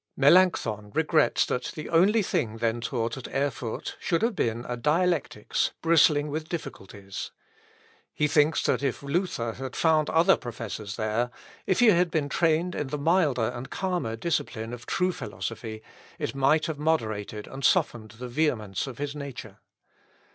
Melancthon 0.17 0.89
regrets 0.95 1.45
that 1.45 1.65
the 1.75 1.87
only 1.89 2.23
thing 2.23 2.57
then 2.57 2.81
taught 2.81 3.17
at 3.17 3.27
Erfurt 3.27 3.97
should 3.99 4.23
have 4.23 4.35
been 4.35 4.65
a 4.67 4.75
dialectics 4.75 5.73
bristling 5.79 6.31
with 6.31 6.49
difficulties. 6.49 7.29
He 8.11 8.27
thinks 8.27 8.63
that 8.63 8.81
if 8.81 9.03
Luther 9.03 9.53
had 9.53 9.75
found 9.75 10.09
other 10.09 10.37
professors 10.37 10.95
there, 10.95 11.29
if 11.67 11.81
he 11.81 11.89
had 11.91 12.09
been 12.09 12.29
trained 12.29 12.73
in 12.73 12.87
the 12.87 12.97
milder 12.97 13.51
and 13.53 13.69
calmer 13.69 14.15
discipline 14.15 14.73
of 14.73 14.87
true 14.87 15.11
philosophy, 15.11 15.83
it 16.17 16.33
might 16.33 16.65
have 16.65 16.79
moderated 16.79 17.45
and 17.45 17.63
softened 17.63 18.09
the 18.17 18.27
vehemence 18.27 18.87
of 18.87 18.97
his 18.97 19.15
nature. 19.15 19.59